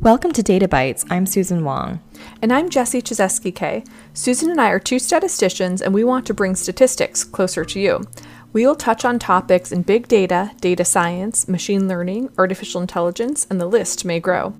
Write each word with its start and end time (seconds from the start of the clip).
Welcome 0.00 0.32
to 0.32 0.42
Data 0.42 0.68
Bites. 0.68 1.04
I'm 1.10 1.26
Susan 1.26 1.64
Wong. 1.64 2.00
And 2.40 2.52
I'm 2.52 2.70
Jessie 2.70 3.02
Chizeski 3.02 3.54
K. 3.54 3.82
Susan 4.14 4.50
and 4.50 4.60
I 4.60 4.70
are 4.70 4.78
two 4.78 4.98
statisticians, 4.98 5.82
and 5.82 5.92
we 5.92 6.04
want 6.04 6.24
to 6.26 6.34
bring 6.34 6.54
statistics 6.54 7.24
closer 7.24 7.64
to 7.64 7.80
you. 7.80 8.02
We 8.52 8.64
will 8.64 8.76
touch 8.76 9.04
on 9.04 9.18
topics 9.18 9.72
in 9.72 9.82
big 9.82 10.08
data, 10.08 10.52
data 10.60 10.84
science, 10.84 11.48
machine 11.48 11.88
learning, 11.88 12.30
artificial 12.38 12.80
intelligence, 12.80 13.46
and 13.50 13.60
the 13.60 13.66
list 13.66 14.04
may 14.04 14.20
grow. 14.20 14.54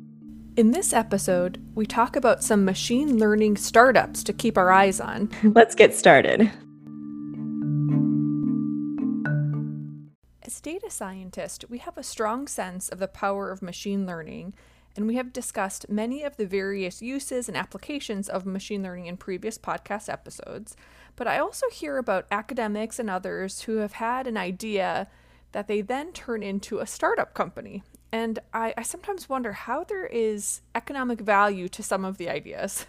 In 0.56 0.72
this 0.72 0.92
episode, 0.92 1.62
we 1.74 1.86
talk 1.86 2.16
about 2.16 2.42
some 2.42 2.64
machine 2.64 3.18
learning 3.18 3.56
startups 3.56 4.24
to 4.24 4.32
keep 4.32 4.58
our 4.58 4.72
eyes 4.72 5.00
on. 5.00 5.30
Let's 5.42 5.74
get 5.74 5.94
started. 5.94 6.50
Data 10.88 10.94
scientists, 10.94 11.64
we 11.68 11.78
have 11.78 11.98
a 11.98 12.02
strong 12.02 12.48
sense 12.48 12.88
of 12.88 12.98
the 12.98 13.08
power 13.08 13.50
of 13.50 13.60
machine 13.60 14.06
learning, 14.06 14.54
and 14.96 15.06
we 15.06 15.16
have 15.16 15.32
discussed 15.32 15.88
many 15.88 16.22
of 16.22 16.36
the 16.36 16.46
various 16.46 17.02
uses 17.02 17.46
and 17.46 17.56
applications 17.56 18.28
of 18.28 18.46
machine 18.46 18.82
learning 18.82 19.06
in 19.06 19.16
previous 19.16 19.58
podcast 19.58 20.10
episodes. 20.10 20.76
But 21.14 21.26
I 21.26 21.38
also 21.38 21.66
hear 21.70 21.98
about 21.98 22.26
academics 22.30 22.98
and 22.98 23.10
others 23.10 23.62
who 23.62 23.76
have 23.76 23.94
had 23.94 24.26
an 24.26 24.38
idea 24.38 25.08
that 25.52 25.68
they 25.68 25.82
then 25.82 26.12
turn 26.12 26.42
into 26.42 26.78
a 26.78 26.86
startup 26.86 27.34
company. 27.34 27.82
And 28.10 28.38
I, 28.54 28.72
I 28.78 28.82
sometimes 28.82 29.28
wonder 29.28 29.52
how 29.52 29.84
there 29.84 30.06
is 30.06 30.62
economic 30.74 31.20
value 31.20 31.68
to 31.68 31.82
some 31.82 32.04
of 32.04 32.16
the 32.16 32.30
ideas. 32.30 32.86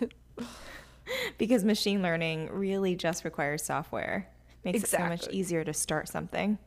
because 1.38 1.66
machine 1.66 2.02
learning 2.02 2.50
really 2.52 2.96
just 2.96 3.26
requires 3.26 3.64
software. 3.64 4.30
Makes 4.64 4.80
exactly. 4.80 5.16
it 5.16 5.22
so 5.22 5.26
much 5.28 5.36
easier 5.36 5.64
to 5.66 5.74
start 5.74 6.08
something. 6.08 6.58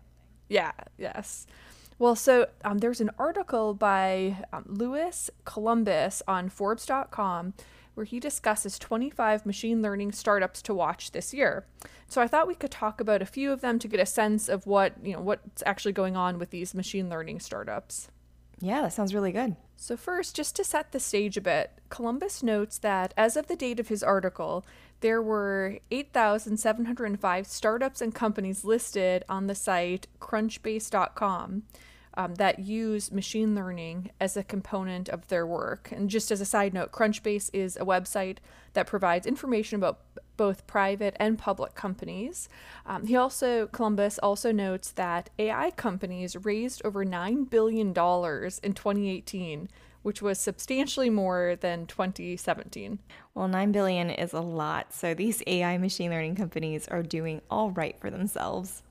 Yeah, 0.52 0.72
yes. 0.98 1.46
Well, 1.98 2.14
so 2.14 2.48
um, 2.62 2.78
there's 2.78 3.00
an 3.00 3.10
article 3.18 3.72
by 3.72 4.44
um, 4.52 4.64
Louis 4.66 5.30
Columbus 5.44 6.22
on 6.28 6.50
Forbes.com 6.50 7.54
where 7.94 8.04
he 8.04 8.20
discusses 8.20 8.78
25 8.78 9.46
machine 9.46 9.82
learning 9.82 10.12
startups 10.12 10.62
to 10.62 10.74
watch 10.74 11.12
this 11.12 11.32
year. 11.32 11.64
So 12.06 12.20
I 12.20 12.26
thought 12.26 12.48
we 12.48 12.54
could 12.54 12.70
talk 12.70 13.00
about 13.00 13.22
a 13.22 13.26
few 13.26 13.52
of 13.52 13.60
them 13.60 13.78
to 13.78 13.88
get 13.88 14.00
a 14.00 14.06
sense 14.06 14.48
of 14.48 14.66
what, 14.66 14.94
you 15.02 15.14
know, 15.14 15.20
what's 15.20 15.62
actually 15.64 15.92
going 15.92 16.16
on 16.16 16.38
with 16.38 16.50
these 16.50 16.74
machine 16.74 17.08
learning 17.08 17.40
startups. 17.40 18.08
Yeah, 18.62 18.82
that 18.82 18.92
sounds 18.92 19.12
really 19.12 19.32
good. 19.32 19.56
So, 19.76 19.96
first, 19.96 20.36
just 20.36 20.54
to 20.54 20.62
set 20.62 20.92
the 20.92 21.00
stage 21.00 21.36
a 21.36 21.40
bit, 21.40 21.72
Columbus 21.88 22.44
notes 22.44 22.78
that 22.78 23.12
as 23.16 23.36
of 23.36 23.48
the 23.48 23.56
date 23.56 23.80
of 23.80 23.88
his 23.88 24.04
article, 24.04 24.64
there 25.00 25.20
were 25.20 25.80
8,705 25.90 27.46
startups 27.48 28.00
and 28.00 28.14
companies 28.14 28.64
listed 28.64 29.24
on 29.28 29.48
the 29.48 29.56
site 29.56 30.06
crunchbase.com 30.20 31.64
um, 32.14 32.34
that 32.36 32.60
use 32.60 33.10
machine 33.10 33.56
learning 33.56 34.10
as 34.20 34.36
a 34.36 34.44
component 34.44 35.08
of 35.08 35.26
their 35.26 35.44
work. 35.44 35.90
And 35.90 36.08
just 36.08 36.30
as 36.30 36.40
a 36.40 36.44
side 36.44 36.72
note, 36.72 36.92
Crunchbase 36.92 37.50
is 37.52 37.76
a 37.76 37.84
website 37.84 38.38
that 38.74 38.86
provides 38.86 39.26
information 39.26 39.76
about 39.76 40.11
both 40.36 40.66
private 40.66 41.16
and 41.18 41.38
public 41.38 41.74
companies. 41.74 42.48
Um, 42.86 43.06
he 43.06 43.16
also, 43.16 43.66
Columbus 43.66 44.18
also 44.18 44.52
notes 44.52 44.90
that 44.92 45.30
AI 45.38 45.70
companies 45.72 46.36
raised 46.36 46.82
over 46.84 47.04
$9 47.04 47.48
billion 47.50 47.88
in 47.88 47.94
2018 47.94 49.68
which 50.02 50.20
was 50.20 50.38
substantially 50.38 51.10
more 51.10 51.56
than 51.60 51.86
2017. 51.86 52.98
Well, 53.34 53.48
9 53.48 53.72
billion 53.72 54.10
is 54.10 54.32
a 54.32 54.40
lot. 54.40 54.92
So 54.92 55.14
these 55.14 55.42
AI 55.46 55.78
machine 55.78 56.10
learning 56.10 56.34
companies 56.34 56.88
are 56.88 57.02
doing 57.02 57.40
all 57.50 57.70
right 57.70 57.96
for 58.00 58.10
themselves. 58.10 58.82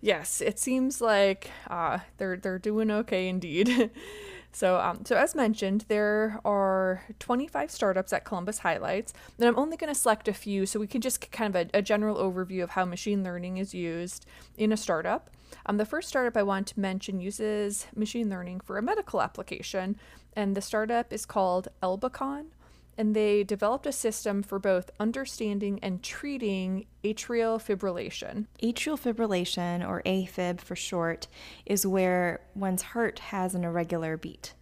Yes, 0.00 0.40
it 0.40 0.58
seems 0.58 1.00
like 1.00 1.50
uh, 1.68 1.98
they're 2.18 2.36
they're 2.36 2.58
doing 2.58 2.90
okay 2.90 3.28
indeed. 3.28 3.90
so, 4.56 4.80
um, 4.80 5.04
so 5.04 5.16
as 5.16 5.34
mentioned, 5.34 5.84
there 5.88 6.40
are 6.42 7.02
25 7.18 7.70
startups 7.70 8.10
at 8.14 8.24
Columbus 8.24 8.60
highlights, 8.60 9.12
and 9.38 9.46
I'm 9.46 9.58
only 9.58 9.76
going 9.76 9.92
to 9.92 10.00
select 10.00 10.28
a 10.28 10.32
few 10.32 10.64
so 10.64 10.80
we 10.80 10.86
can 10.86 11.02
just 11.02 11.30
kind 11.30 11.54
of 11.54 11.68
a, 11.74 11.78
a, 11.80 11.82
general 11.82 12.16
overview 12.16 12.62
of 12.62 12.70
how 12.70 12.86
machine 12.86 13.22
learning 13.22 13.58
is 13.58 13.74
used 13.74 14.24
in 14.56 14.72
a 14.72 14.76
startup. 14.78 15.28
Um, 15.66 15.76
the 15.76 15.84
first 15.84 16.08
startup 16.08 16.38
I 16.38 16.42
want 16.42 16.68
to 16.68 16.80
mention 16.80 17.20
uses 17.20 17.86
machine 17.94 18.30
learning 18.30 18.60
for 18.60 18.78
a 18.78 18.82
medical 18.82 19.20
application, 19.20 19.98
and 20.32 20.54
the 20.54 20.62
startup 20.62 21.12
is 21.12 21.26
called 21.26 21.68
Ablacon 21.82 22.46
and 22.98 23.14
they 23.14 23.44
developed 23.44 23.86
a 23.86 23.92
system 23.92 24.42
for 24.42 24.58
both 24.58 24.90
understanding 24.98 25.78
and 25.82 26.02
treating 26.02 26.86
atrial 27.04 27.60
fibrillation. 27.60 28.46
Atrial 28.62 28.98
fibrillation, 28.98 29.86
or 29.86 30.02
AFib 30.04 30.60
for 30.60 30.76
short, 30.76 31.28
is 31.64 31.86
where 31.86 32.40
one's 32.54 32.82
heart 32.82 33.18
has 33.18 33.54
an 33.54 33.64
irregular 33.64 34.16
beat. 34.16 34.54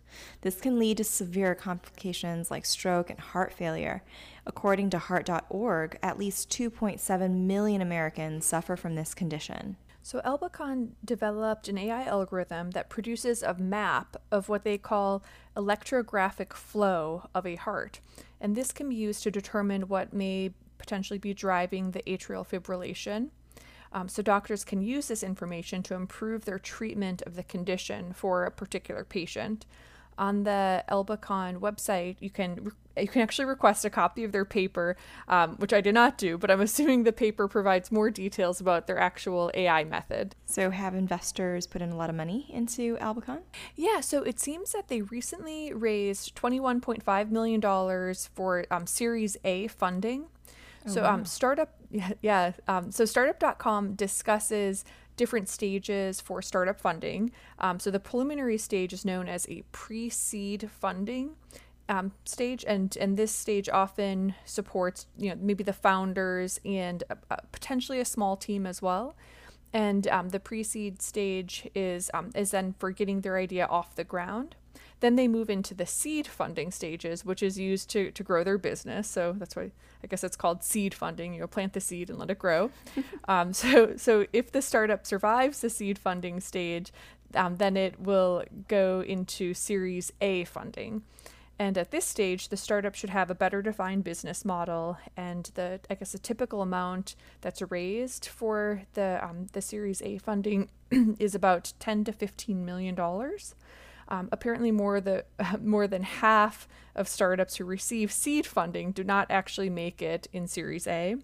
This 0.42 0.60
can 0.60 0.78
lead 0.78 0.98
to 0.98 1.04
severe 1.04 1.54
complications 1.54 2.50
like 2.50 2.64
stroke 2.64 3.10
and 3.10 3.18
heart 3.18 3.52
failure. 3.52 4.02
According 4.46 4.90
to 4.90 4.98
Heart.org, 4.98 5.98
at 6.02 6.18
least 6.18 6.50
2.7 6.50 7.30
million 7.40 7.80
Americans 7.80 8.44
suffer 8.44 8.76
from 8.76 8.94
this 8.94 9.14
condition. 9.14 9.76
So, 10.04 10.20
Ablacon 10.20 10.90
developed 11.02 11.66
an 11.66 11.78
AI 11.78 12.04
algorithm 12.04 12.72
that 12.72 12.90
produces 12.90 13.42
a 13.42 13.54
map 13.54 14.18
of 14.30 14.50
what 14.50 14.62
they 14.62 14.76
call 14.76 15.24
electrographic 15.56 16.52
flow 16.52 17.30
of 17.34 17.46
a 17.46 17.54
heart. 17.54 18.00
And 18.38 18.54
this 18.54 18.70
can 18.70 18.90
be 18.90 18.96
used 18.96 19.22
to 19.22 19.30
determine 19.30 19.88
what 19.88 20.12
may 20.12 20.52
potentially 20.76 21.18
be 21.18 21.32
driving 21.32 21.92
the 21.92 22.02
atrial 22.02 22.46
fibrillation. 22.46 23.30
Um, 23.92 24.10
so, 24.10 24.20
doctors 24.20 24.62
can 24.62 24.82
use 24.82 25.08
this 25.08 25.22
information 25.22 25.82
to 25.84 25.94
improve 25.94 26.44
their 26.44 26.58
treatment 26.58 27.22
of 27.22 27.34
the 27.34 27.42
condition 27.42 28.12
for 28.12 28.44
a 28.44 28.50
particular 28.50 29.04
patient 29.04 29.64
on 30.18 30.44
the 30.44 30.84
Ablacon 30.88 31.58
website, 31.58 32.16
you 32.20 32.30
can 32.30 32.72
you 32.96 33.08
can 33.08 33.22
actually 33.22 33.46
request 33.46 33.84
a 33.84 33.90
copy 33.90 34.24
of 34.24 34.32
their 34.32 34.44
paper, 34.44 34.96
um, 35.28 35.56
which 35.56 35.72
I 35.72 35.80
did 35.80 35.94
not 35.94 36.16
do, 36.18 36.38
but 36.38 36.50
I'm 36.50 36.60
assuming 36.68 37.04
the 37.04 37.12
paper 37.12 37.48
provides 37.48 37.90
more 37.90 38.10
details 38.10 38.60
about 38.60 38.86
their 38.86 38.98
actual 38.98 39.50
AI 39.54 39.84
method. 39.84 40.34
So, 40.46 40.70
have 40.70 40.94
investors 40.94 41.66
put 41.66 41.82
in 41.82 41.90
a 41.90 41.96
lot 41.96 42.10
of 42.10 42.16
money 42.16 42.46
into 42.50 42.96
Ablacon? 42.96 43.40
Yeah, 43.74 44.00
so 44.00 44.22
it 44.22 44.38
seems 44.38 44.72
that 44.72 44.88
they 44.88 45.02
recently 45.02 45.72
raised 45.72 46.34
$21.5 46.36 47.30
million 47.30 48.14
for 48.34 48.66
um, 48.70 48.86
Series 48.86 49.36
A 49.44 49.68
funding. 49.68 50.26
Oh, 50.86 50.90
so, 50.90 51.02
wow. 51.02 51.14
um, 51.14 51.24
startup, 51.24 51.74
yeah, 51.90 52.12
yeah 52.22 52.52
um, 52.68 52.90
so 52.90 53.04
startup.com 53.04 53.94
discusses 53.94 54.84
different 55.16 55.48
stages 55.48 56.20
for 56.20 56.42
startup 56.42 56.80
funding. 56.80 57.30
Um, 57.58 57.78
so 57.78 57.90
the 57.90 58.00
preliminary 58.00 58.58
stage 58.58 58.92
is 58.92 59.04
known 59.04 59.28
as 59.28 59.48
a 59.48 59.62
pre-seed 59.72 60.68
funding 60.80 61.36
um, 61.88 62.12
stage, 62.24 62.64
and 62.66 62.96
and 62.98 63.16
this 63.16 63.32
stage 63.32 63.68
often 63.68 64.34
supports 64.44 65.06
you 65.16 65.30
know 65.30 65.36
maybe 65.40 65.64
the 65.64 65.72
founders 65.72 66.60
and 66.64 67.04
potentially 67.52 68.00
a 68.00 68.04
small 68.04 68.36
team 68.36 68.66
as 68.66 68.80
well. 68.80 69.14
And 69.72 70.06
um, 70.08 70.28
the 70.28 70.38
pre-seed 70.38 71.02
stage 71.02 71.68
is 71.74 72.10
um, 72.14 72.30
is 72.34 72.52
then 72.52 72.74
for 72.78 72.90
getting 72.90 73.20
their 73.20 73.36
idea 73.36 73.66
off 73.66 73.96
the 73.96 74.04
ground. 74.04 74.56
Then 75.00 75.16
they 75.16 75.28
move 75.28 75.50
into 75.50 75.74
the 75.74 75.84
seed 75.84 76.26
funding 76.26 76.70
stages, 76.70 77.24
which 77.24 77.42
is 77.42 77.58
used 77.58 77.90
to, 77.90 78.10
to 78.12 78.22
grow 78.22 78.42
their 78.42 78.56
business. 78.56 79.08
So 79.08 79.34
that's 79.36 79.54
why 79.54 79.72
I 80.02 80.06
guess 80.06 80.24
it's 80.24 80.36
called 80.36 80.62
seed 80.64 80.94
funding. 80.94 81.34
You 81.34 81.40
know, 81.40 81.46
plant 81.46 81.72
the 81.74 81.80
seed 81.80 82.08
and 82.08 82.18
let 82.18 82.30
it 82.30 82.38
grow. 82.38 82.70
um, 83.28 83.52
so 83.52 83.96
so 83.96 84.26
if 84.32 84.52
the 84.52 84.62
startup 84.62 85.06
survives 85.06 85.60
the 85.60 85.68
seed 85.68 85.98
funding 85.98 86.40
stage, 86.40 86.92
um, 87.34 87.56
then 87.56 87.76
it 87.76 88.00
will 88.00 88.44
go 88.68 89.02
into 89.06 89.54
Series 89.54 90.12
A 90.20 90.44
funding. 90.44 91.02
And 91.58 91.78
at 91.78 91.92
this 91.92 92.04
stage, 92.04 92.48
the 92.48 92.56
startup 92.56 92.94
should 92.94 93.10
have 93.10 93.30
a 93.30 93.34
better 93.34 93.62
defined 93.62 94.02
business 94.02 94.44
model, 94.44 94.98
and 95.16 95.50
the 95.54 95.80
I 95.88 95.94
guess 95.94 96.12
a 96.12 96.18
typical 96.18 96.62
amount 96.62 97.14
that's 97.42 97.62
raised 97.62 98.26
for 98.26 98.82
the 98.94 99.20
um, 99.22 99.46
the 99.52 99.62
Series 99.62 100.02
A 100.02 100.18
funding 100.18 100.68
is 101.20 101.34
about 101.34 101.72
ten 101.78 102.02
to 102.04 102.12
fifteen 102.12 102.64
million 102.64 102.96
dollars. 102.96 103.54
Um, 104.08 104.28
apparently, 104.32 104.72
more 104.72 105.00
the 105.00 105.24
uh, 105.38 105.56
more 105.62 105.86
than 105.86 106.02
half 106.02 106.66
of 106.96 107.06
startups 107.06 107.56
who 107.56 107.64
receive 107.64 108.10
seed 108.10 108.46
funding 108.46 108.90
do 108.90 109.04
not 109.04 109.30
actually 109.30 109.70
make 109.70 110.02
it 110.02 110.26
in 110.32 110.48
Series 110.48 110.88
A. 110.88 111.16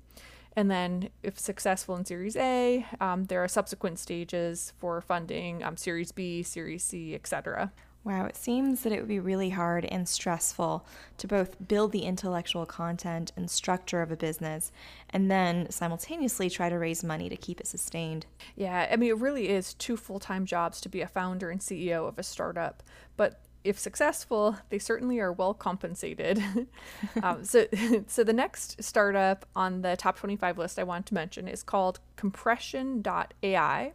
And 0.54 0.70
then, 0.70 1.10
if 1.22 1.38
successful 1.38 1.96
in 1.96 2.04
Series 2.04 2.36
A, 2.36 2.86
um, 3.00 3.24
there 3.24 3.42
are 3.42 3.48
subsequent 3.48 3.98
stages 3.98 4.72
for 4.78 5.00
funding, 5.00 5.62
um, 5.62 5.76
Series 5.76 6.12
B, 6.12 6.42
Series 6.42 6.84
C, 6.84 7.14
etc. 7.14 7.72
Wow, 8.02 8.24
it 8.24 8.36
seems 8.36 8.82
that 8.82 8.92
it 8.92 9.00
would 9.00 9.08
be 9.08 9.20
really 9.20 9.50
hard 9.50 9.84
and 9.84 10.08
stressful 10.08 10.86
to 11.18 11.26
both 11.26 11.56
build 11.68 11.92
the 11.92 12.04
intellectual 12.04 12.64
content 12.64 13.30
and 13.36 13.50
structure 13.50 14.00
of 14.00 14.10
a 14.10 14.16
business 14.16 14.72
and 15.10 15.30
then 15.30 15.70
simultaneously 15.70 16.48
try 16.48 16.70
to 16.70 16.78
raise 16.78 17.04
money 17.04 17.28
to 17.28 17.36
keep 17.36 17.60
it 17.60 17.66
sustained. 17.66 18.24
Yeah, 18.56 18.88
I 18.90 18.96
mean, 18.96 19.10
it 19.10 19.18
really 19.18 19.50
is 19.50 19.74
two 19.74 19.98
full 19.98 20.18
time 20.18 20.46
jobs 20.46 20.80
to 20.80 20.88
be 20.88 21.02
a 21.02 21.06
founder 21.06 21.50
and 21.50 21.60
CEO 21.60 22.08
of 22.08 22.18
a 22.18 22.22
startup. 22.22 22.82
But 23.18 23.42
if 23.64 23.78
successful, 23.78 24.56
they 24.70 24.78
certainly 24.78 25.20
are 25.20 25.32
well 25.32 25.52
compensated. 25.52 26.42
um, 27.22 27.44
so, 27.44 27.66
so 28.06 28.24
the 28.24 28.32
next 28.32 28.82
startup 28.82 29.44
on 29.54 29.82
the 29.82 29.96
top 29.96 30.16
25 30.16 30.56
list 30.56 30.78
I 30.78 30.84
want 30.84 31.04
to 31.06 31.14
mention 31.14 31.46
is 31.46 31.62
called 31.62 32.00
Compression.ai. 32.16 33.92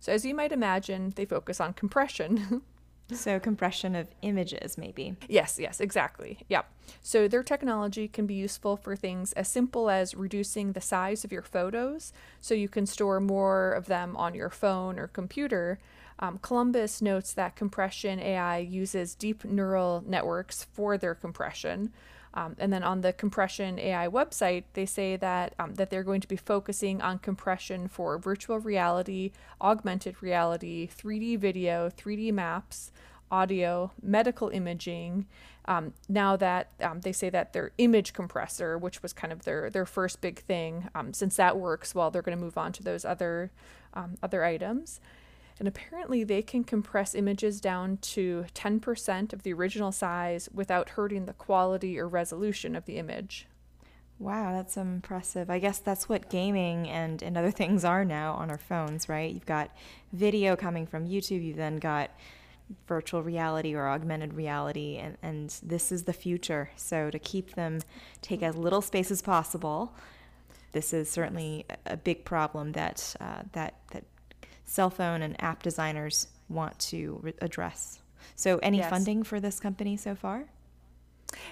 So, 0.00 0.12
as 0.12 0.24
you 0.24 0.34
might 0.34 0.52
imagine, 0.52 1.14
they 1.16 1.24
focus 1.24 1.60
on 1.60 1.72
compression. 1.72 2.62
So, 3.12 3.40
compression 3.40 3.94
of 3.94 4.08
images, 4.20 4.76
maybe. 4.76 5.16
Yes, 5.28 5.58
yes, 5.58 5.80
exactly. 5.80 6.40
Yeah. 6.48 6.62
So, 7.02 7.26
their 7.26 7.42
technology 7.42 8.06
can 8.06 8.26
be 8.26 8.34
useful 8.34 8.76
for 8.76 8.96
things 8.96 9.32
as 9.32 9.48
simple 9.48 9.88
as 9.88 10.14
reducing 10.14 10.72
the 10.72 10.82
size 10.82 11.24
of 11.24 11.32
your 11.32 11.42
photos 11.42 12.12
so 12.40 12.54
you 12.54 12.68
can 12.68 12.84
store 12.84 13.18
more 13.18 13.72
of 13.72 13.86
them 13.86 14.14
on 14.16 14.34
your 14.34 14.50
phone 14.50 14.98
or 14.98 15.06
computer. 15.06 15.78
Um, 16.18 16.38
Columbus 16.42 17.00
notes 17.00 17.32
that 17.32 17.56
compression 17.56 18.20
AI 18.20 18.58
uses 18.58 19.14
deep 19.14 19.44
neural 19.44 20.02
networks 20.06 20.64
for 20.64 20.98
their 20.98 21.14
compression. 21.14 21.92
Um, 22.34 22.56
and 22.58 22.72
then 22.72 22.82
on 22.82 23.00
the 23.00 23.12
compression 23.12 23.78
AI 23.78 24.08
website, 24.08 24.64
they 24.74 24.86
say 24.86 25.16
that 25.16 25.54
um, 25.58 25.74
that 25.74 25.90
they're 25.90 26.02
going 26.02 26.20
to 26.20 26.28
be 26.28 26.36
focusing 26.36 27.00
on 27.00 27.18
compression 27.18 27.88
for 27.88 28.18
virtual 28.18 28.58
reality, 28.58 29.32
augmented 29.60 30.22
reality, 30.22 30.88
3D 30.88 31.38
video, 31.38 31.90
3D 31.90 32.32
maps, 32.32 32.92
audio, 33.30 33.92
medical 34.02 34.48
imaging. 34.48 35.26
Um, 35.64 35.92
now 36.08 36.36
that 36.36 36.70
um, 36.80 37.00
they 37.00 37.12
say 37.12 37.28
that 37.30 37.52
their 37.52 37.72
image 37.78 38.12
compressor, 38.12 38.78
which 38.78 39.02
was 39.02 39.12
kind 39.12 39.32
of 39.32 39.42
their 39.42 39.70
their 39.70 39.86
first 39.86 40.20
big 40.20 40.40
thing, 40.40 40.88
um, 40.94 41.12
since 41.12 41.36
that 41.36 41.58
works 41.58 41.94
well, 41.94 42.10
they're 42.10 42.22
going 42.22 42.36
to 42.36 42.42
move 42.42 42.58
on 42.58 42.72
to 42.72 42.82
those 42.82 43.04
other 43.04 43.50
um, 43.94 44.16
other 44.22 44.44
items. 44.44 45.00
And 45.58 45.66
apparently, 45.66 46.22
they 46.24 46.42
can 46.42 46.62
compress 46.62 47.14
images 47.14 47.60
down 47.60 47.98
to 47.98 48.46
10% 48.54 49.32
of 49.32 49.42
the 49.42 49.52
original 49.52 49.90
size 49.90 50.48
without 50.52 50.90
hurting 50.90 51.26
the 51.26 51.32
quality 51.32 51.98
or 51.98 52.06
resolution 52.06 52.76
of 52.76 52.84
the 52.84 52.96
image. 52.96 53.46
Wow, 54.20 54.52
that's 54.52 54.76
impressive. 54.76 55.48
I 55.48 55.60
guess 55.60 55.78
that's 55.78 56.08
what 56.08 56.28
gaming 56.28 56.88
and, 56.88 57.22
and 57.22 57.36
other 57.36 57.50
things 57.52 57.84
are 57.84 58.04
now 58.04 58.34
on 58.34 58.50
our 58.50 58.58
phones, 58.58 59.08
right? 59.08 59.32
You've 59.32 59.46
got 59.46 59.70
video 60.12 60.56
coming 60.56 60.86
from 60.86 61.06
YouTube, 61.06 61.44
you've 61.44 61.56
then 61.56 61.78
got 61.78 62.10
virtual 62.86 63.22
reality 63.22 63.74
or 63.74 63.88
augmented 63.88 64.34
reality, 64.34 64.96
and, 64.96 65.16
and 65.22 65.58
this 65.62 65.90
is 65.90 66.04
the 66.04 66.12
future. 66.12 66.70
So, 66.76 67.10
to 67.10 67.18
keep 67.18 67.54
them 67.54 67.80
take 68.20 68.42
as 68.42 68.56
little 68.56 68.82
space 68.82 69.10
as 69.10 69.22
possible, 69.22 69.94
this 70.72 70.92
is 70.92 71.10
certainly 71.10 71.64
a 71.86 71.96
big 71.96 72.24
problem 72.24 72.72
that, 72.72 73.16
uh, 73.20 73.42
that, 73.52 73.74
that 73.92 74.04
cell 74.68 74.90
phone 74.90 75.22
and 75.22 75.40
app 75.42 75.62
designers 75.62 76.28
want 76.48 76.78
to 76.78 77.18
re- 77.22 77.34
address. 77.40 78.00
So, 78.36 78.58
any 78.58 78.78
Yes. 78.78 78.90
funding 78.90 79.22
for 79.24 79.40
this 79.40 79.60
company 79.60 79.96
so 79.96 80.14
far? 80.14 80.46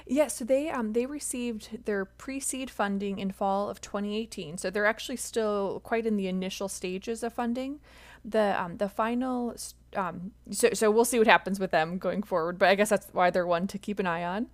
Yeah, 0.06 0.28
so 0.28 0.44
they 0.44 0.70
um 0.70 0.92
they 0.94 1.06
received 1.06 1.84
their 1.84 2.04
pre-seed 2.06 2.70
funding 2.70 3.18
in 3.18 3.30
fall 3.30 3.68
of 3.68 3.80
2018. 3.80 4.58
So 4.58 4.70
they're 4.70 4.86
actually 4.86 5.16
still 5.16 5.80
quite 5.84 6.06
in 6.06 6.16
the 6.16 6.28
initial 6.28 6.68
stages 6.68 7.22
of 7.22 7.34
funding. 7.34 7.80
The 8.24 8.60
um 8.60 8.78
the 8.78 8.88
final 8.88 9.54
um 9.94 10.32
so 10.50 10.70
so 10.72 10.90
we'll 10.90 11.04
see 11.04 11.18
what 11.18 11.26
happens 11.28 11.60
with 11.60 11.72
them 11.72 11.98
going 11.98 12.22
forward. 12.22 12.58
But 12.58 12.70
I 12.70 12.74
guess 12.74 12.88
that's 12.88 13.08
why 13.12 13.30
they're 13.30 13.46
one 13.46 13.66
to 13.68 13.78
keep 13.78 13.98
an 13.98 14.06
eye 14.06 14.24
on. 14.24 14.46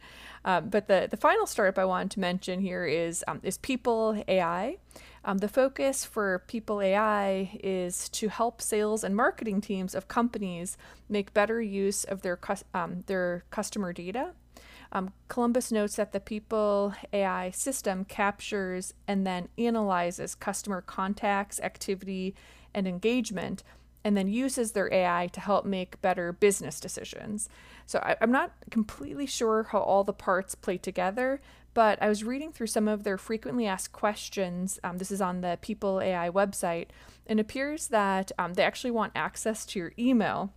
Um, 0.45 0.71
but 0.71 0.89
the 0.89 1.07
the 1.11 1.17
final 1.17 1.47
startup 1.47 1.79
I 1.79 1.85
wanted 1.85 2.11
to 2.13 2.21
mention 2.21 2.61
here 2.61 2.85
is 2.87 3.25
um, 3.29 3.41
is 3.45 3.59
People 3.59 4.25
AI. 4.27 4.79
Um, 5.25 5.39
the 5.39 5.49
focus 5.49 6.05
for 6.05 6.43
People 6.49 6.81
AI 6.81 7.59
is 7.63 8.09
to 8.11 8.29
help 8.29 8.61
sales 8.61 9.05
and 9.05 9.15
marketing 9.15 9.61
teams 9.61 9.95
of 9.95 10.09
companies 10.09 10.77
make 11.09 11.33
better 11.33 11.61
use 11.63 12.05
of 12.05 12.23
their 12.23 12.39
um, 12.75 13.05
their 13.07 13.45
customer 13.51 13.93
data. 13.93 14.33
Um, 14.91 15.13
Columbus 15.29 15.73
notes 15.73 15.97
that 15.97 16.13
the 16.13 16.21
People 16.21 16.95
AI 17.13 17.51
system 17.51 18.05
captures 18.05 18.95
and 19.07 19.27
then 19.27 19.49
analyzes 19.57 20.35
customer 20.35 20.83
contacts, 20.83 21.61
activity, 21.61 22.35
and 22.75 22.87
engagement, 22.87 23.63
and 24.05 24.17
then 24.17 24.29
uses 24.29 24.73
their 24.73 24.93
AI 24.93 25.29
to 25.33 25.41
help 25.41 25.65
make 25.65 26.03
better 26.03 26.33
business 26.33 26.81
decisions. 26.81 27.49
So 27.87 28.01
I, 28.01 28.17
I'm 28.21 28.33
not 28.33 28.53
completely 28.71 29.27
sure 29.27 29.65
how 29.71 29.79
all 29.79 30.05
the 30.05 30.13
parts 30.13 30.55
play 30.55 30.79
together, 30.79 31.41
but 31.75 32.03
I 32.03 32.09
was 32.09 32.25
reading 32.25 32.53
through 32.53 32.67
some 32.67 32.89
of 32.89 33.05
their 33.05 33.19
frequently 33.19 33.67
asked 33.67 33.93
questions. 33.93 34.79
Um, 34.85 34.99
this 34.99 35.11
is 35.11 35.21
on 35.21 35.41
the 35.41 35.59
People 35.61 36.01
AI 36.01 36.31
website, 36.31 36.89
and 37.27 37.39
it 37.39 37.43
appears 37.43 37.89
that 37.89 38.33
um, 38.39 38.55
they 38.55 38.63
actually 38.63 38.91
want 38.91 39.13
access 39.15 39.65
to 39.67 39.79
your 39.79 39.93
email. 39.99 40.53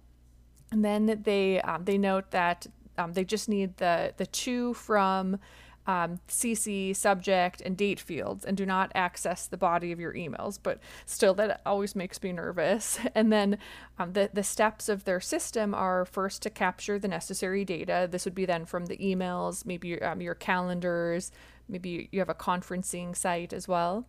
And 0.71 0.83
then 0.83 1.21
they 1.23 1.61
um, 1.61 1.85
they 1.85 1.97
note 1.97 2.31
that 2.31 2.67
um, 2.97 3.13
they 3.13 3.23
just 3.23 3.47
need 3.47 3.77
the 3.77 4.13
the 4.17 4.25
to 4.25 4.73
from 4.73 5.39
um, 5.87 6.19
CC 6.27 6.95
subject 6.95 7.61
and 7.61 7.77
date 7.77 7.99
fields 7.99 8.45
and 8.45 8.57
do 8.57 8.65
not 8.65 8.91
access 8.95 9.47
the 9.47 9.57
body 9.57 9.91
of 9.91 9.99
your 9.99 10.13
emails. 10.13 10.59
But 10.61 10.79
still, 11.05 11.33
that 11.35 11.61
always 11.65 11.95
makes 11.95 12.21
me 12.21 12.31
nervous. 12.31 12.99
And 13.15 13.31
then 13.31 13.59
um, 13.97 14.11
the 14.13 14.29
the 14.33 14.43
steps 14.43 14.89
of 14.89 15.05
their 15.05 15.21
system 15.21 15.73
are 15.73 16.05
first 16.05 16.41
to 16.41 16.49
capture 16.49 16.99
the 16.99 17.07
necessary 17.07 17.63
data. 17.63 18.07
This 18.11 18.25
would 18.25 18.35
be 18.35 18.45
then 18.45 18.65
from 18.65 18.87
the 18.87 18.97
emails, 18.97 19.65
maybe 19.65 20.01
um, 20.01 20.21
your 20.21 20.35
calendars, 20.35 21.31
maybe 21.69 22.09
you 22.11 22.19
have 22.19 22.29
a 22.29 22.35
conferencing 22.35 23.15
site 23.15 23.53
as 23.53 23.67
well 23.67 24.05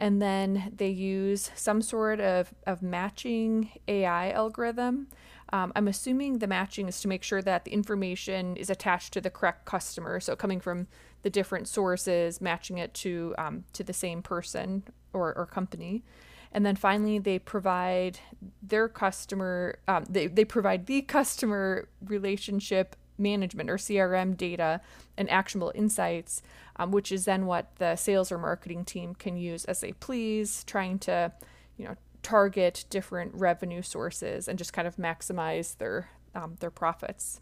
and 0.00 0.20
then 0.20 0.72
they 0.74 0.88
use 0.88 1.50
some 1.54 1.82
sort 1.82 2.20
of, 2.20 2.54
of 2.66 2.82
matching 2.82 3.70
AI 3.86 4.30
algorithm. 4.30 5.08
Um, 5.52 5.72
I'm 5.74 5.88
assuming 5.88 6.38
the 6.38 6.46
matching 6.46 6.88
is 6.88 7.00
to 7.00 7.08
make 7.08 7.22
sure 7.22 7.42
that 7.42 7.64
the 7.64 7.72
information 7.72 8.56
is 8.56 8.70
attached 8.70 9.12
to 9.14 9.20
the 9.20 9.30
correct 9.30 9.64
customer. 9.64 10.20
So 10.20 10.36
coming 10.36 10.60
from 10.60 10.86
the 11.22 11.30
different 11.30 11.68
sources, 11.68 12.40
matching 12.40 12.78
it 12.78 12.94
to 12.94 13.34
um, 13.36 13.64
to 13.72 13.84
the 13.84 13.92
same 13.92 14.22
person 14.22 14.84
or, 15.12 15.36
or 15.36 15.46
company. 15.46 16.04
And 16.52 16.66
then 16.66 16.76
finally, 16.76 17.18
they 17.18 17.38
provide 17.38 18.18
their 18.62 18.88
customer, 18.88 19.78
um, 19.86 20.04
they, 20.08 20.26
they 20.26 20.44
provide 20.44 20.86
the 20.86 21.02
customer 21.02 21.88
relationship 22.04 22.96
management 23.18 23.70
or 23.70 23.76
CRM 23.76 24.36
data 24.36 24.80
and 25.16 25.30
actionable 25.30 25.70
insights, 25.74 26.42
um, 26.76 26.90
which 26.90 27.12
is 27.12 27.24
then 27.24 27.46
what 27.46 27.76
the 27.76 27.94
sales 27.94 28.32
or 28.32 28.38
marketing 28.38 28.84
team 28.84 29.14
can 29.14 29.36
use 29.36 29.64
as 29.66 29.80
they 29.80 29.92
please, 29.92 30.64
trying 30.64 30.98
to, 30.98 31.30
you 31.76 31.84
know, 31.84 31.96
target 32.22 32.84
different 32.90 33.34
revenue 33.34 33.82
sources 33.82 34.48
and 34.48 34.58
just 34.58 34.72
kind 34.72 34.86
of 34.86 34.96
maximize 34.96 35.76
their 35.78 36.10
um, 36.34 36.56
their 36.60 36.70
profits. 36.70 37.40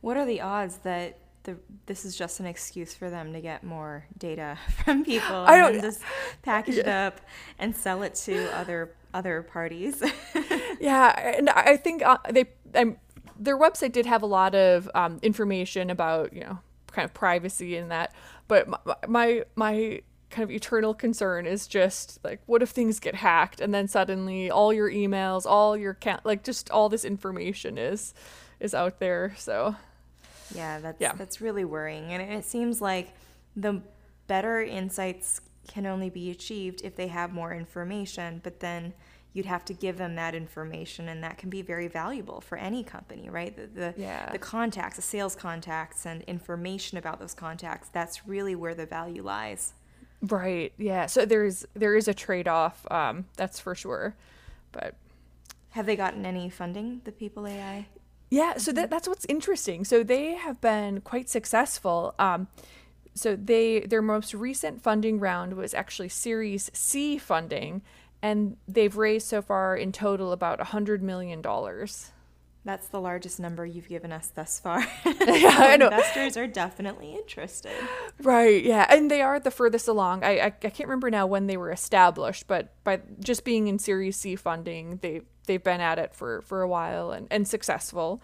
What 0.00 0.16
are 0.16 0.24
the 0.24 0.40
odds 0.40 0.78
that 0.78 1.18
the, 1.44 1.56
this 1.86 2.04
is 2.04 2.16
just 2.16 2.40
an 2.40 2.46
excuse 2.46 2.94
for 2.94 3.10
them 3.10 3.32
to 3.32 3.40
get 3.40 3.64
more 3.64 4.04
data 4.18 4.58
from 4.84 5.04
people 5.04 5.34
I 5.36 5.56
and 5.56 5.74
don't- 5.74 5.82
just 5.82 6.02
package 6.42 6.76
it 6.76 6.88
up 6.88 7.20
and 7.58 7.74
sell 7.74 8.02
it 8.02 8.14
to 8.26 8.50
other 8.56 8.94
other 9.14 9.42
parties? 9.42 10.02
yeah, 10.80 11.36
and 11.36 11.48
I 11.50 11.76
think 11.76 12.02
uh, 12.04 12.18
they 12.30 12.46
um, 12.74 12.96
their 13.38 13.58
website 13.58 13.92
did 13.92 14.06
have 14.06 14.22
a 14.22 14.26
lot 14.26 14.54
of 14.54 14.90
um, 14.94 15.18
information 15.22 15.90
about 15.90 16.32
you 16.32 16.40
know 16.40 16.58
kind 16.92 17.04
of 17.04 17.14
privacy 17.14 17.76
and 17.76 17.90
that, 17.90 18.14
but 18.48 18.68
my, 18.68 18.96
my 19.06 19.44
my 19.56 20.02
kind 20.30 20.44
of 20.44 20.50
eternal 20.50 20.94
concern 20.94 21.46
is 21.46 21.66
just 21.66 22.18
like 22.22 22.40
what 22.46 22.62
if 22.62 22.70
things 22.70 23.00
get 23.00 23.14
hacked 23.14 23.60
and 23.60 23.72
then 23.74 23.88
suddenly 23.88 24.50
all 24.50 24.72
your 24.72 24.90
emails, 24.90 25.46
all 25.46 25.76
your 25.76 25.94
ca- 25.94 26.20
like 26.24 26.44
just 26.44 26.70
all 26.70 26.88
this 26.88 27.04
information 27.04 27.78
is 27.78 28.14
is 28.60 28.74
out 28.74 28.98
there. 29.00 29.34
So 29.38 29.76
Yeah, 30.54 30.78
that's 30.80 31.00
Yeah. 31.00 31.12
that's 31.14 31.40
really 31.40 31.64
worrying, 31.64 32.12
and 32.12 32.22
it 32.32 32.44
seems 32.44 32.80
like 32.80 33.12
the 33.56 33.82
better 34.26 34.62
insights 34.62 35.40
can 35.66 35.84
only 35.86 36.08
be 36.10 36.30
achieved 36.30 36.80
if 36.82 36.96
they 36.96 37.08
have 37.08 37.32
more 37.32 37.52
information. 37.52 38.40
But 38.42 38.60
then 38.60 38.94
you'd 39.34 39.44
have 39.46 39.64
to 39.66 39.74
give 39.74 39.98
them 39.98 40.14
that 40.16 40.34
information, 40.34 41.08
and 41.08 41.22
that 41.22 41.36
can 41.36 41.50
be 41.50 41.60
very 41.60 41.86
valuable 41.86 42.40
for 42.40 42.56
any 42.56 42.82
company, 42.82 43.28
right? 43.28 43.54
The 43.54 43.66
the, 43.66 43.94
Yeah. 44.00 44.30
the 44.32 44.38
contacts, 44.38 44.96
the 44.96 45.02
sales 45.02 45.36
contacts, 45.36 46.06
and 46.06 46.22
information 46.22 46.96
about 46.98 47.18
those 47.20 47.34
contacts. 47.34 47.88
That's 47.90 48.26
really 48.26 48.54
where 48.54 48.74
the 48.74 48.86
value 48.86 49.22
lies. 49.22 49.74
Right, 50.22 50.72
yeah. 50.78 51.06
So 51.06 51.24
there's 51.24 51.66
there 51.74 51.96
is 51.96 52.08
a 52.08 52.14
trade 52.14 52.48
off, 52.48 52.86
um, 52.90 53.26
that's 53.36 53.60
for 53.60 53.74
sure, 53.74 54.14
but. 54.72 54.94
Have 55.72 55.84
they 55.86 55.96
gotten 55.96 56.24
any 56.24 56.48
funding? 56.48 57.02
The 57.04 57.12
People 57.12 57.46
AI. 57.46 57.86
Yeah, 58.30 58.56
so 58.56 58.72
that, 58.72 58.90
that's 58.90 59.08
what's 59.08 59.24
interesting. 59.26 59.84
So 59.84 60.02
they 60.02 60.34
have 60.34 60.60
been 60.60 61.00
quite 61.00 61.28
successful. 61.28 62.14
Um, 62.18 62.48
so 63.14 63.36
they 63.36 63.80
their 63.80 64.02
most 64.02 64.32
recent 64.34 64.82
funding 64.82 65.18
round 65.18 65.54
was 65.54 65.74
actually 65.74 66.08
Series 66.08 66.70
C 66.72 67.18
funding, 67.18 67.82
and 68.22 68.56
they've 68.66 68.96
raised 68.96 69.26
so 69.26 69.42
far 69.42 69.76
in 69.76 69.92
total 69.92 70.32
about 70.32 70.60
a 70.60 70.64
hundred 70.64 71.02
million 71.02 71.42
dollars. 71.42 72.12
That's 72.64 72.88
the 72.88 73.00
largest 73.00 73.40
number 73.40 73.64
you've 73.64 73.88
given 73.88 74.12
us 74.12 74.28
thus 74.28 74.60
far. 74.60 74.84
Yeah. 75.26 75.74
Investors 75.74 76.36
are 76.36 76.46
definitely 76.46 77.14
interested. 77.14 77.72
Right. 78.22 78.62
Yeah, 78.64 78.86
and 78.88 79.10
they 79.10 79.22
are 79.22 79.38
the 79.38 79.50
furthest 79.50 79.88
along. 79.88 80.24
I, 80.24 80.38
I 80.38 80.46
I 80.46 80.50
can't 80.50 80.88
remember 80.88 81.10
now 81.10 81.26
when 81.26 81.46
they 81.46 81.56
were 81.56 81.70
established, 81.70 82.46
but 82.46 82.72
by 82.84 83.00
just 83.20 83.44
being 83.44 83.68
in 83.68 83.78
Series 83.78 84.16
C 84.16 84.36
funding, 84.36 84.98
they 85.02 85.22
they've 85.46 85.62
been 85.62 85.80
at 85.80 85.98
it 85.98 86.14
for 86.14 86.42
for 86.42 86.62
a 86.62 86.68
while 86.68 87.10
and 87.10 87.26
and 87.30 87.46
successful. 87.46 88.22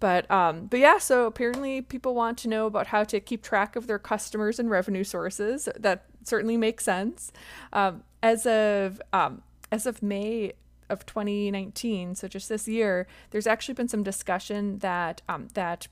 But 0.00 0.30
um 0.30 0.66
but 0.66 0.80
yeah, 0.80 0.98
so 0.98 1.26
apparently 1.26 1.80
people 1.80 2.14
want 2.14 2.38
to 2.38 2.48
know 2.48 2.66
about 2.66 2.88
how 2.88 3.04
to 3.04 3.20
keep 3.20 3.42
track 3.42 3.76
of 3.76 3.86
their 3.86 3.98
customers 3.98 4.58
and 4.58 4.70
revenue 4.70 5.04
sources. 5.04 5.68
That 5.78 6.04
certainly 6.24 6.56
makes 6.56 6.84
sense. 6.84 7.32
Um, 7.72 8.04
as 8.22 8.46
of 8.46 9.00
um 9.12 9.42
as 9.70 9.86
of 9.86 10.02
May 10.02 10.52
of 10.88 11.06
2019, 11.06 12.14
so 12.14 12.28
just 12.28 12.48
this 12.48 12.68
year, 12.68 13.06
there's 13.30 13.46
actually 13.46 13.74
been 13.74 13.88
some 13.88 14.02
discussion 14.02 14.78
that 14.78 15.22
um, 15.28 15.48
that 15.54 15.88